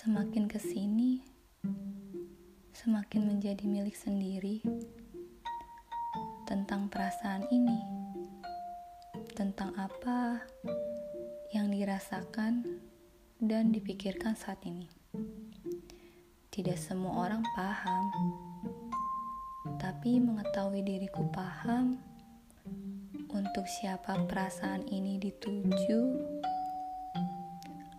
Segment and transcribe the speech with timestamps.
[0.00, 1.20] Semakin ke sini,
[2.72, 4.64] semakin menjadi milik sendiri
[6.48, 7.84] tentang perasaan ini,
[9.36, 10.40] tentang apa
[11.52, 12.64] yang dirasakan
[13.44, 14.88] dan dipikirkan saat ini.
[16.48, 18.04] Tidak semua orang paham,
[19.76, 22.00] tapi mengetahui diriku paham
[23.28, 26.00] untuk siapa perasaan ini dituju,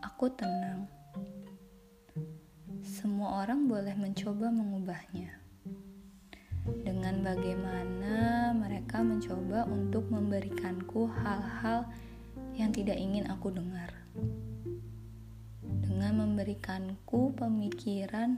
[0.02, 1.01] aku tenang.
[3.02, 5.34] Semua orang boleh mencoba mengubahnya.
[6.86, 11.90] Dengan bagaimana mereka mencoba untuk memberikanku hal-hal
[12.54, 13.90] yang tidak ingin aku dengar.
[15.82, 18.38] Dengan memberikanku pemikiran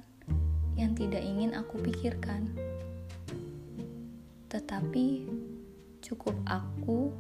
[0.80, 2.48] yang tidak ingin aku pikirkan.
[4.48, 5.28] Tetapi
[6.00, 7.12] cukup aku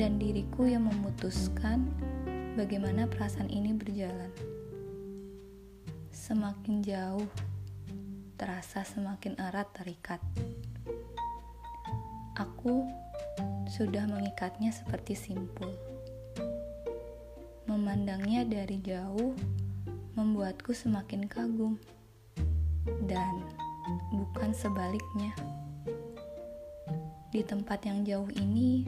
[0.00, 1.92] dan diriku yang memutuskan
[2.56, 4.51] bagaimana perasaan ini berjalan.
[6.22, 7.26] Semakin jauh,
[8.38, 10.22] terasa semakin erat terikat.
[12.38, 12.86] Aku
[13.66, 15.66] sudah mengikatnya seperti simpul.
[17.66, 19.34] Memandangnya dari jauh
[20.14, 21.74] membuatku semakin kagum,
[23.10, 23.42] dan
[24.14, 25.34] bukan sebaliknya.
[27.34, 28.86] Di tempat yang jauh ini,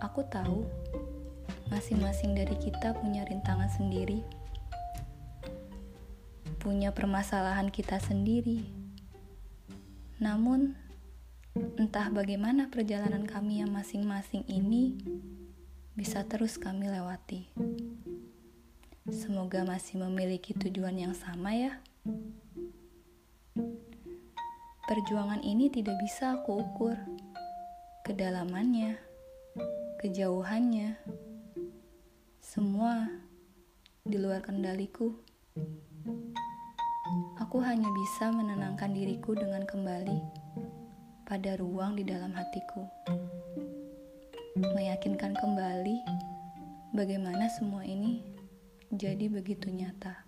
[0.00, 0.64] aku tahu
[1.68, 4.39] masing-masing dari kita punya rintangan sendiri
[6.60, 8.68] punya permasalahan kita sendiri.
[10.20, 10.76] Namun,
[11.80, 15.00] entah bagaimana perjalanan kami yang masing-masing ini
[15.96, 17.48] bisa terus kami lewati.
[19.08, 21.80] Semoga masih memiliki tujuan yang sama, ya.
[24.84, 27.00] Perjuangan ini tidak bisa aku ukur
[28.04, 29.00] kedalamannya,
[30.04, 31.00] kejauhannya,
[32.44, 33.08] semua
[34.04, 35.16] di luar kendaliku.
[37.42, 40.18] Aku hanya bisa menenangkan diriku dengan kembali
[41.26, 42.86] pada ruang di dalam hatiku.
[44.54, 45.98] Meyakinkan kembali
[46.94, 48.22] bagaimana semua ini
[48.94, 50.22] jadi begitu nyata.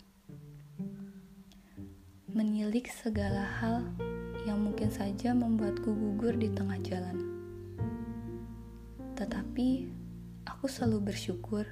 [2.35, 3.87] Menilik segala hal
[4.43, 7.19] yang mungkin saja membuatku gugur di tengah jalan.
[9.15, 9.87] Tetapi
[10.51, 11.63] aku selalu bersyukur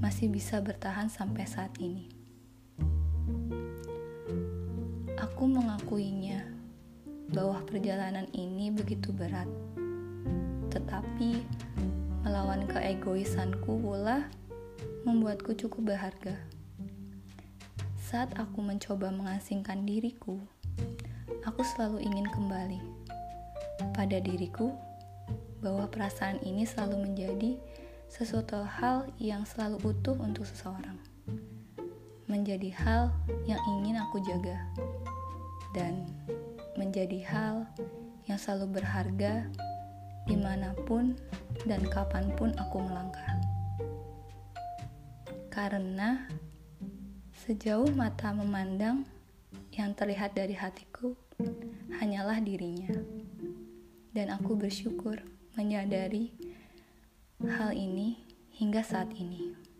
[0.00, 2.21] masih bisa bertahan sampai saat ini.
[5.42, 6.38] Aku mengakuinya
[7.34, 9.50] bahwa perjalanan ini begitu berat,
[10.70, 11.42] tetapi
[12.22, 14.30] melawan keegoisanku pula
[15.02, 16.38] membuatku cukup berharga.
[17.98, 20.38] Saat aku mencoba mengasingkan diriku,
[21.42, 22.78] aku selalu ingin kembali
[23.98, 24.70] pada diriku
[25.58, 27.58] bahwa perasaan ini selalu menjadi
[28.06, 31.02] sesuatu hal yang selalu utuh untuk seseorang,
[32.30, 33.10] menjadi hal
[33.42, 34.70] yang ingin aku jaga
[35.72, 36.04] dan
[36.76, 37.56] menjadi hal
[38.28, 39.48] yang selalu berharga
[40.24, 41.18] di mana pun
[41.66, 43.40] dan kapan pun aku melangkah.
[45.52, 46.28] Karena
[47.44, 49.04] sejauh mata memandang
[49.74, 51.12] yang terlihat dari hatiku
[51.98, 52.92] hanyalah dirinya.
[54.12, 55.24] Dan aku bersyukur
[55.56, 56.36] menyadari
[57.40, 58.20] hal ini
[58.52, 59.71] hingga saat ini.